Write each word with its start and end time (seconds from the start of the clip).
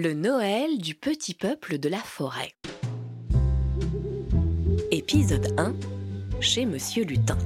Le 0.00 0.14
Noël 0.14 0.78
du 0.78 0.94
petit 0.94 1.34
peuple 1.34 1.76
de 1.78 1.88
la 1.88 1.98
forêt. 1.98 2.54
Épisode 4.92 5.52
1 5.58 5.74
Chez 6.40 6.66
Monsieur 6.66 7.02
Lutin. 7.02 7.36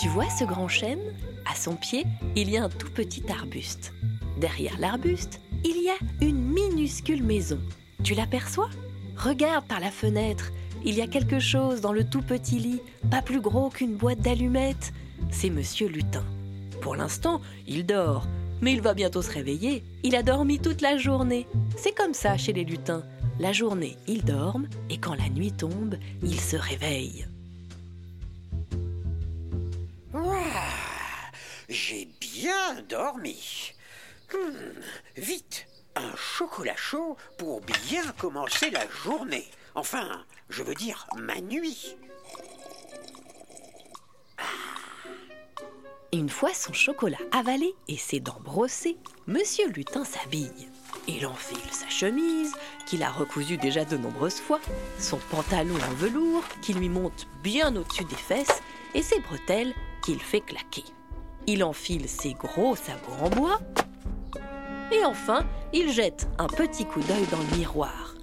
Tu 0.00 0.08
vois 0.08 0.30
ce 0.30 0.44
grand 0.44 0.68
chêne? 0.68 1.02
À 1.44 1.54
son 1.54 1.76
pied, 1.76 2.06
il 2.36 2.48
y 2.48 2.56
a 2.56 2.64
un 2.64 2.70
tout 2.70 2.90
petit 2.90 3.22
arbuste. 3.30 3.92
Derrière 4.40 4.78
l'arbuste, 4.78 5.42
il 5.66 5.82
y 5.82 5.90
a 5.90 6.26
une 6.26 6.40
minuscule 6.40 7.22
maison. 7.22 7.60
Tu 8.02 8.14
l'aperçois? 8.14 8.70
Regarde 9.14 9.66
par 9.66 9.80
la 9.80 9.90
fenêtre. 9.90 10.52
Il 10.86 10.94
y 10.94 11.02
a 11.02 11.06
quelque 11.06 11.38
chose 11.38 11.82
dans 11.82 11.92
le 11.92 12.08
tout 12.08 12.22
petit 12.22 12.58
lit, 12.58 12.80
pas 13.10 13.20
plus 13.20 13.42
gros 13.42 13.68
qu'une 13.68 13.96
boîte 13.96 14.22
d'allumettes. 14.22 14.94
C'est 15.30 15.50
Monsieur 15.50 15.88
Lutin. 15.88 16.24
Pour 16.88 16.96
l'instant, 16.96 17.42
il 17.66 17.84
dort, 17.84 18.26
mais 18.62 18.72
il 18.72 18.80
va 18.80 18.94
bientôt 18.94 19.20
se 19.20 19.30
réveiller. 19.30 19.84
Il 20.04 20.16
a 20.16 20.22
dormi 20.22 20.58
toute 20.58 20.80
la 20.80 20.96
journée. 20.96 21.46
C'est 21.76 21.94
comme 21.94 22.14
ça 22.14 22.38
chez 22.38 22.54
les 22.54 22.64
lutins. 22.64 23.04
La 23.38 23.52
journée, 23.52 23.98
ils 24.06 24.24
dorment, 24.24 24.70
et 24.88 24.96
quand 24.96 25.12
la 25.12 25.28
nuit 25.28 25.52
tombe, 25.52 25.96
ils 26.22 26.40
se 26.40 26.56
réveillent. 26.56 27.28
J'ai 31.68 32.08
bien 32.22 32.80
dormi. 32.88 33.74
Hmm, 34.32 34.80
vite, 35.18 35.66
un 35.94 36.16
chocolat 36.16 36.76
chaud 36.76 37.18
pour 37.36 37.60
bien 37.60 38.12
commencer 38.16 38.70
la 38.70 38.88
journée. 39.04 39.44
Enfin, 39.74 40.24
je 40.48 40.62
veux 40.62 40.74
dire 40.74 41.06
ma 41.18 41.38
nuit. 41.42 41.98
Une 46.14 46.30
fois 46.30 46.54
son 46.54 46.72
chocolat 46.72 47.18
avalé 47.32 47.74
et 47.86 47.98
ses 47.98 48.18
dents 48.18 48.40
brossées, 48.42 48.96
Monsieur 49.26 49.68
Lutin 49.68 50.04
s'habille. 50.04 50.68
Il 51.06 51.26
enfile 51.26 51.58
sa 51.70 51.88
chemise, 51.90 52.54
qu'il 52.86 53.02
a 53.02 53.10
recousue 53.10 53.58
déjà 53.58 53.84
de 53.84 53.98
nombreuses 53.98 54.40
fois, 54.40 54.58
son 54.98 55.18
pantalon 55.30 55.74
en 55.74 55.94
velours, 55.94 56.44
qui 56.62 56.72
lui 56.72 56.88
monte 56.88 57.26
bien 57.42 57.76
au-dessus 57.76 58.04
des 58.04 58.16
fesses, 58.16 58.62
et 58.94 59.02
ses 59.02 59.20
bretelles 59.20 59.74
qu'il 60.02 60.18
fait 60.18 60.40
claquer. 60.40 60.84
Il 61.46 61.62
enfile 61.62 62.08
ses 62.08 62.32
gros 62.32 62.74
sabots 62.74 63.22
en 63.22 63.28
bois, 63.28 63.60
et 64.90 65.04
enfin, 65.04 65.44
il 65.74 65.92
jette 65.92 66.26
un 66.38 66.46
petit 66.46 66.86
coup 66.86 67.00
d'œil 67.00 67.26
dans 67.30 67.38
le 67.38 67.58
miroir. 67.58 68.14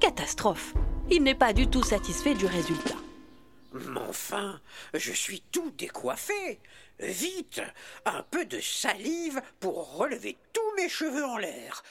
Catastrophe 0.00 0.74
Il 1.12 1.22
n'est 1.22 1.36
pas 1.36 1.52
du 1.52 1.68
tout 1.68 1.84
satisfait 1.84 2.34
du 2.34 2.46
résultat. 2.46 2.96
Enfin, 3.96 4.60
je 4.92 5.12
suis 5.12 5.40
tout 5.52 5.70
décoiffé. 5.72 6.60
Vite, 7.00 7.60
un 8.04 8.22
peu 8.22 8.44
de 8.44 8.60
salive 8.60 9.42
pour 9.58 9.96
relever 9.96 10.36
tous 10.52 10.76
mes 10.76 10.88
cheveux 10.88 11.24
en 11.24 11.38
l'air. 11.38 11.82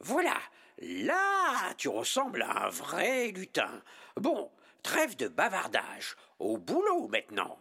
Voilà, 0.00 0.36
là, 0.78 1.72
tu 1.78 1.88
ressembles 1.88 2.42
à 2.42 2.66
un 2.66 2.68
vrai 2.68 3.28
lutin. 3.28 3.82
Bon, 4.16 4.50
trêve 4.82 5.16
de 5.16 5.28
bavardage. 5.28 6.16
Au 6.40 6.58
boulot 6.58 7.08
maintenant. 7.08 7.58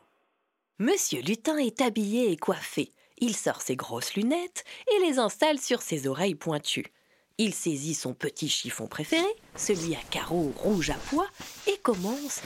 Monsieur 0.79 1.21
Lutin 1.21 1.57
est 1.57 1.81
habillé 1.81 2.31
et 2.31 2.37
coiffé. 2.37 2.91
Il 3.19 3.35
sort 3.35 3.61
ses 3.61 3.75
grosses 3.75 4.15
lunettes 4.15 4.65
et 4.91 4.99
les 5.05 5.19
installe 5.19 5.59
sur 5.59 5.81
ses 5.81 6.07
oreilles 6.07 6.35
pointues. 6.35 6.91
Il 7.37 7.53
saisit 7.53 7.95
son 7.95 8.13
petit 8.13 8.47
chiffon 8.47 8.87
préféré, 8.87 9.25
celui 9.55 9.95
à 9.95 10.01
carreaux 10.11 10.51
rouge 10.55 10.91
à 10.91 10.97
pois, 11.09 11.27
et 11.67 11.77
commence 11.79 12.41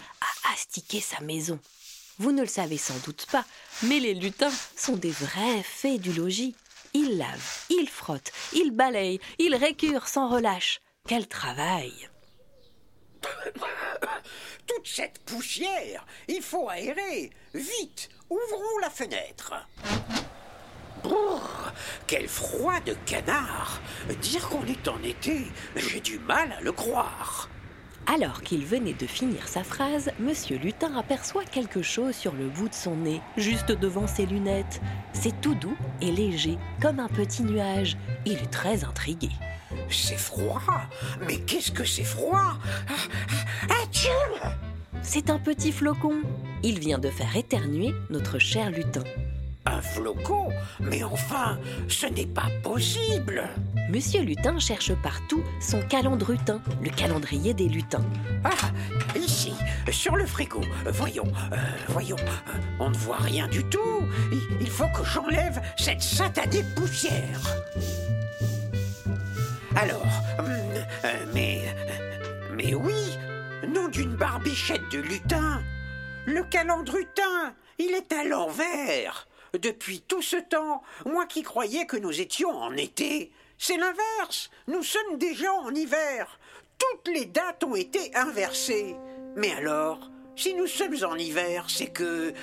sa 1.01 1.21
maison. 1.21 1.59
Vous 2.19 2.31
ne 2.31 2.41
le 2.41 2.47
savez 2.47 2.77
sans 2.77 2.97
doute 3.05 3.27
pas, 3.31 3.45
mais 3.83 3.99
les 3.99 4.13
lutins 4.13 4.51
sont 4.75 4.95
des 4.95 5.11
vrais 5.11 5.61
fées 5.63 5.99
du 5.99 6.13
logis. 6.13 6.55
Ils 6.93 7.17
lavent, 7.17 7.65
ils 7.69 7.89
frottent, 7.89 8.31
ils 8.53 8.71
balayent, 8.71 9.19
ils 9.37 9.55
récurent 9.55 10.07
sans 10.07 10.29
relâche. 10.29 10.81
Quel 11.07 11.27
travail 11.27 11.93
Toute 14.67 14.87
cette 14.87 15.19
poussière, 15.19 16.05
il 16.27 16.41
faut 16.41 16.69
aérer. 16.69 17.29
Vite, 17.53 18.09
ouvrons 18.29 18.77
la 18.81 18.89
fenêtre. 18.89 19.53
Brrr, 21.03 21.71
quel 22.07 22.27
froid 22.27 22.79
de 22.81 22.95
canard 23.05 23.79
Dire 24.21 24.49
qu'on 24.49 24.65
est 24.65 24.87
en 24.87 25.01
été, 25.03 25.45
j'ai 25.75 25.99
du 25.99 26.19
mal 26.19 26.51
à 26.51 26.61
le 26.61 26.71
croire. 26.71 27.49
Alors 28.13 28.41
qu'il 28.41 28.65
venait 28.65 28.93
de 28.93 29.05
finir 29.05 29.47
sa 29.47 29.63
phrase, 29.63 30.11
Monsieur 30.19 30.57
Lutin 30.57 30.95
aperçoit 30.95 31.43
quelque 31.43 31.81
chose 31.81 32.15
sur 32.15 32.33
le 32.33 32.47
bout 32.47 32.69
de 32.69 32.73
son 32.73 32.95
nez, 32.95 33.21
juste 33.35 33.71
devant 33.71 34.07
ses 34.07 34.25
lunettes. 34.25 34.81
C'est 35.11 35.41
tout 35.41 35.55
doux 35.55 35.75
et 36.01 36.11
léger, 36.11 36.57
comme 36.81 36.99
un 36.99 37.09
petit 37.09 37.43
nuage. 37.43 37.97
Il 38.25 38.33
est 38.33 38.51
très 38.51 38.85
intrigué. 38.85 39.29
C'est 39.89 40.17
froid 40.17 40.61
Mais 41.27 41.37
qu'est-ce 41.41 41.71
que 41.71 41.83
c'est 41.83 42.03
froid? 42.03 42.57
C'est 45.09 45.29
un 45.29 45.39
petit 45.39 45.71
flocon. 45.71 46.21
Il 46.63 46.79
vient 46.79 46.99
de 46.99 47.09
faire 47.09 47.35
éternuer 47.35 47.93
notre 48.09 48.39
cher 48.39 48.69
lutin. 48.69 49.03
Un 49.67 49.81
flocon 49.81 50.49
Mais 50.79 51.03
enfin, 51.03 51.59
ce 51.89 52.05
n'est 52.05 52.25
pas 52.25 52.47
possible 52.63 53.43
Monsieur 53.89 54.21
Lutin 54.21 54.59
cherche 54.59 54.93
partout 55.03 55.43
son 55.59 55.81
calendrutin, 55.81 56.61
le 56.81 56.89
calendrier 56.89 57.53
des 57.53 57.67
lutins. 57.67 58.03
Ah, 58.43 58.49
ici, 59.15 59.53
sur 59.91 60.15
le 60.15 60.25
frigo. 60.25 60.61
Voyons, 60.85 61.31
euh, 61.51 61.55
voyons, 61.87 62.17
euh, 62.17 62.59
on 62.79 62.89
ne 62.89 62.97
voit 62.97 63.17
rien 63.17 63.47
du 63.47 63.63
tout. 63.65 64.03
Il, 64.59 64.69
faut 64.69 64.87
que 64.87 65.05
j'enlève 65.05 65.61
cette 65.77 66.01
satanée 66.01 66.63
poussière. 66.75 67.39
Alors, 69.75 70.05
hum, 70.39 70.45
euh, 70.47 71.25
mais, 71.33 71.61
mais 72.55 72.73
oui, 72.73 73.17
nom 73.73 73.87
d'une 73.87 74.15
barbichette 74.15 74.89
de 74.91 74.99
lutin. 74.99 75.61
Le 76.25 76.43
calendrutin, 76.43 77.53
il 77.79 77.91
est 77.91 78.11
à 78.13 78.25
l'envers. 78.25 79.27
Depuis 79.53 80.01
tout 80.01 80.21
ce 80.21 80.37
temps, 80.37 80.81
moi 81.05 81.25
qui 81.25 81.43
croyais 81.43 81.85
que 81.85 81.97
nous 81.97 82.21
étions 82.21 82.51
en 82.51 82.75
été, 82.75 83.31
c'est 83.57 83.77
l'inverse. 83.77 84.49
Nous 84.67 84.83
sommes 84.83 85.17
déjà 85.17 85.51
en 85.53 85.73
hiver. 85.73 86.39
Toutes 86.77 87.13
les 87.13 87.25
dates 87.25 87.63
ont 87.63 87.75
été 87.75 88.15
inversées. 88.15 88.95
Mais 89.35 89.51
alors, 89.53 90.11
si 90.35 90.53
nous 90.53 90.67
sommes 90.67 91.03
en 91.03 91.15
hiver, 91.15 91.65
c'est 91.69 91.91
que 91.91 92.33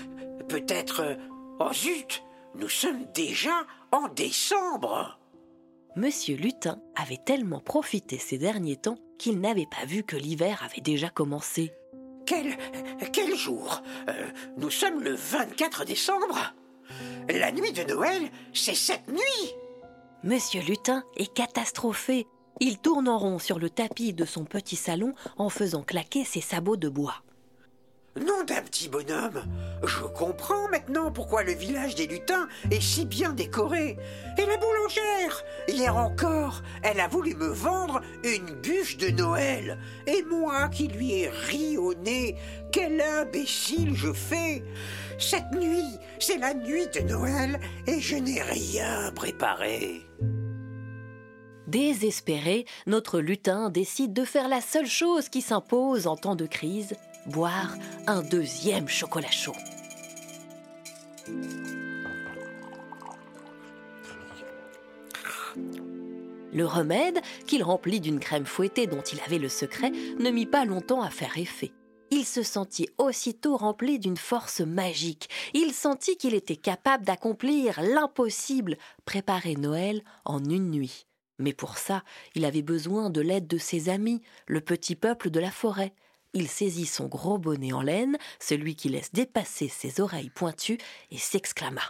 peut-être... 0.48 1.16
Oh 1.60 1.72
zut, 1.72 2.24
nous 2.56 2.68
sommes 2.68 3.06
déjà 3.14 3.64
en 3.92 4.08
décembre. 4.08 5.18
Monsieur 5.96 6.36
Lutin 6.36 6.80
avait 6.96 7.20
tellement 7.24 7.60
profité 7.60 8.18
ces 8.18 8.38
derniers 8.38 8.76
temps 8.76 8.98
qu'il 9.18 9.40
n'avait 9.40 9.68
pas 9.70 9.86
vu 9.86 10.02
que 10.02 10.16
l'hiver 10.16 10.62
avait 10.64 10.80
déjà 10.80 11.08
commencé. 11.08 11.72
Quel, 12.26 12.56
quel 13.12 13.36
jour? 13.36 13.82
Euh, 14.08 14.30
Nous 14.56 14.70
sommes 14.70 15.00
le 15.02 15.14
24 15.14 15.84
décembre 15.84 16.54
La 17.28 17.52
nuit 17.52 17.72
de 17.72 17.82
Noël, 17.84 18.30
c'est 18.52 18.74
cette 18.74 19.08
nuit 19.08 19.54
Monsieur 20.22 20.62
Lutin 20.62 21.04
est 21.16 21.32
catastrophé. 21.32 22.26
Il 22.60 22.78
tourne 22.78 23.08
en 23.08 23.18
rond 23.18 23.38
sur 23.38 23.58
le 23.58 23.68
tapis 23.68 24.12
de 24.12 24.24
son 24.24 24.44
petit 24.44 24.76
salon 24.76 25.14
en 25.36 25.48
faisant 25.48 25.82
claquer 25.82 26.24
ses 26.24 26.40
sabots 26.40 26.76
de 26.76 26.88
bois. 26.88 27.22
Nom 28.16 28.44
d'un 28.46 28.62
petit 28.62 28.88
bonhomme 28.88 29.42
Je 29.84 30.04
comprends 30.04 30.68
maintenant 30.70 31.10
pourquoi 31.10 31.42
le 31.42 31.52
village 31.52 31.96
des 31.96 32.06
lutins 32.06 32.46
est 32.70 32.80
si 32.80 33.06
bien 33.06 33.32
décoré. 33.32 33.96
Et 34.38 34.46
la 34.46 34.56
boulangère 34.56 35.44
Hier 35.66 35.96
encore, 35.96 36.62
elle 36.84 37.00
a 37.00 37.08
voulu 37.08 37.34
me 37.34 37.48
vendre 37.48 38.02
une 38.22 38.54
bûche 38.60 38.98
de 38.98 39.08
Noël. 39.08 39.80
Et 40.06 40.22
moi 40.22 40.68
qui 40.68 40.86
lui 40.86 41.12
ai 41.12 41.28
ri 41.28 41.76
au 41.76 41.92
nez, 41.94 42.36
quel 42.70 43.00
imbécile 43.00 43.96
je 43.96 44.12
fais 44.12 44.62
Cette 45.18 45.50
nuit, 45.50 45.98
c'est 46.20 46.38
la 46.38 46.54
nuit 46.54 46.86
de 46.94 47.00
Noël 47.00 47.58
et 47.88 47.98
je 47.98 48.14
n'ai 48.14 48.42
rien 48.42 49.10
préparé. 49.12 50.06
Désespéré, 51.66 52.64
notre 52.86 53.18
lutin 53.18 53.70
décide 53.70 54.12
de 54.12 54.24
faire 54.24 54.46
la 54.46 54.60
seule 54.60 54.86
chose 54.86 55.28
qui 55.28 55.40
s'impose 55.40 56.06
en 56.06 56.16
temps 56.16 56.36
de 56.36 56.46
crise, 56.46 56.94
boire 57.26 57.76
un 58.06 58.22
deuxième 58.22 58.88
chocolat 58.88 59.30
chaud. 59.30 59.56
Le 66.52 66.66
remède, 66.66 67.20
qu'il 67.46 67.64
remplit 67.64 68.00
d'une 68.00 68.20
crème 68.20 68.46
fouettée 68.46 68.86
dont 68.86 69.02
il 69.02 69.20
avait 69.20 69.38
le 69.38 69.48
secret, 69.48 69.90
ne 69.90 70.30
mit 70.30 70.46
pas 70.46 70.64
longtemps 70.64 71.02
à 71.02 71.10
faire 71.10 71.36
effet. 71.36 71.72
Il 72.10 72.24
se 72.24 72.44
sentit 72.44 72.88
aussitôt 72.96 73.56
rempli 73.56 73.98
d'une 73.98 74.16
force 74.16 74.60
magique. 74.60 75.28
Il 75.52 75.72
sentit 75.72 76.16
qu'il 76.16 76.34
était 76.34 76.54
capable 76.54 77.04
d'accomplir 77.04 77.80
l'impossible, 77.82 78.76
préparer 79.04 79.56
Noël 79.56 80.04
en 80.24 80.44
une 80.44 80.70
nuit. 80.70 81.06
Mais 81.38 81.52
pour 81.52 81.76
ça, 81.76 82.04
il 82.36 82.44
avait 82.44 82.62
besoin 82.62 83.10
de 83.10 83.20
l'aide 83.20 83.48
de 83.48 83.58
ses 83.58 83.88
amis, 83.88 84.22
le 84.46 84.60
petit 84.60 84.94
peuple 84.94 85.30
de 85.30 85.40
la 85.40 85.50
forêt. 85.50 85.92
Il 86.34 86.48
saisit 86.48 86.86
son 86.86 87.06
gros 87.06 87.38
bonnet 87.38 87.72
en 87.72 87.80
laine, 87.80 88.18
celui 88.38 88.74
qui 88.74 88.88
laisse 88.88 89.12
dépasser 89.12 89.68
ses 89.68 90.00
oreilles 90.00 90.30
pointues, 90.30 90.78
et 91.10 91.18
s'exclama 91.18 91.80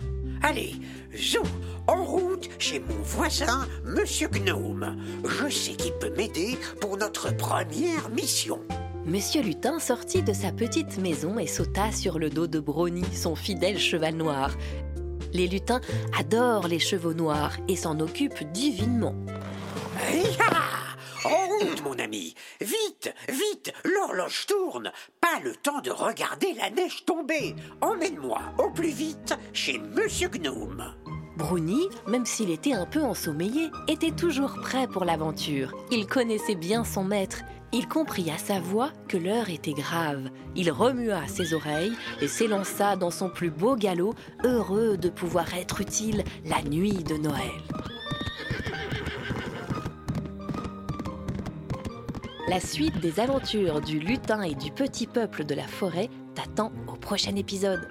Allez, 0.43 0.75
zou, 1.17 1.43
en 1.87 2.05
route 2.05 2.49
chez 2.59 2.81
mon 2.81 3.03
voisin, 3.03 3.67
Monsieur 3.85 4.29
Gnome. 4.29 4.97
Je 5.25 5.49
sais 5.49 5.75
qu'il 5.75 5.95
peut 5.95 6.13
m'aider 6.17 6.59
pour 6.81 6.97
notre 6.97 7.35
première 7.35 8.11
mission. 8.11 8.61
Monsieur 9.07 9.43
Lutin 9.43 9.79
sortit 9.81 10.23
de 10.23 10.33
sa 10.33 10.53
petite 10.53 10.99
maison 10.99 11.39
et 11.39 11.47
sauta 11.47 11.93
sur 11.93 12.19
le 12.19 12.31
dos 12.31 12.47
de 12.47 12.61
Brownie, 12.61 13.05
son 13.15 13.35
fidèle 13.35 13.79
cheval 13.79 14.15
noir. 14.15 14.51
Les 15.33 15.49
lutins 15.49 15.81
adorent 16.19 16.69
les 16.69 16.79
chevaux 16.79 17.13
noirs 17.13 17.57
et 17.69 17.77
s'en 17.77 17.99
occupent 18.01 18.45
divinement. 18.53 19.15
En 21.25 21.49
route, 21.49 21.83
mon 21.83 21.99
ami 21.99 22.35
Vite, 22.61 23.15
vite, 23.29 23.73
l'horloge 23.85 24.47
tourne 24.47 24.93
Pas 25.21 25.41
le 25.43 25.57
temps 25.57 25.81
de 25.81 25.91
regarder 25.91 26.53
la 26.53 26.69
neige 26.71 27.05
tomber 27.07 27.55
Emmène-moi 27.81 28.41
au 28.59 28.71
plus 28.71 28.91
vite 28.91 29.35
chez 29.53 29.79
Monsieur 29.79 30.29
Gnome 30.29 30.95
Brownie, 31.37 31.89
même 32.07 32.27
s'il 32.27 32.51
était 32.51 32.75
un 32.75 32.87
peu 32.87 33.03
ensommeillé, 33.03 33.71
était 33.89 34.13
toujours 34.13 34.55
prêt 34.61 34.87
pour 34.87 35.05
l'aventure. 35.05 35.77
Il 35.91 36.07
connaissait 36.07 36.55
bien 36.55 36.85
son 36.85 37.03
maître. 37.03 37.39
Il 37.73 37.89
comprit 37.89 38.31
à 38.31 38.39
sa 38.39 38.61
voix 38.61 38.93
que 39.09 39.17
l'heure 39.17 39.51
était 39.51 39.73
grave. 39.73 40.31
Il 40.55 40.71
remua 40.71 41.27
ses 41.27 41.53
oreilles 41.53 41.97
et 42.21 42.29
s'élança 42.29 42.95
dans 42.95 43.11
son 43.11 43.31
plus 43.31 43.51
beau 43.51 43.75
galop, 43.75 44.15
heureux 44.45 44.97
de 44.97 45.09
pouvoir 45.09 45.53
être 45.55 45.81
utile 45.81 46.23
la 46.45 46.63
nuit 46.63 47.03
de 47.03 47.17
Noël. 47.17 47.51
La 52.47 52.61
suite 52.61 53.01
des 53.01 53.21
aventures 53.21 53.81
du 53.81 53.99
lutin 53.99 54.43
et 54.43 54.55
du 54.55 54.71
petit 54.71 55.07
peuple 55.07 55.47
de 55.47 55.55
la 55.55 55.67
forêt 55.67 56.11
t'attend 56.35 56.73
au 56.87 56.93
prochain 56.93 57.35
épisode. 57.37 57.89